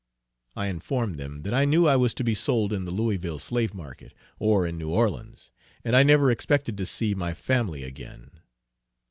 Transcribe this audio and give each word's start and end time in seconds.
I 0.55 0.65
informed 0.65 1.19
them 1.19 1.43
that 1.43 1.53
I 1.53 1.63
knew 1.63 1.85
I 1.87 1.95
was 1.95 2.15
to 2.15 2.23
be 2.23 2.33
sold 2.33 2.73
in 2.73 2.85
the 2.85 2.91
Louisville 2.91 3.37
slave 3.37 3.75
market, 3.75 4.15
or 4.39 4.65
in 4.65 4.75
New 4.79 4.89
Orleans, 4.89 5.51
and 5.83 5.95
I 5.95 6.01
never 6.01 6.31
expected 6.31 6.75
to 6.79 6.87
see 6.87 7.13
my 7.13 7.35
family 7.35 7.83
again. 7.83 8.31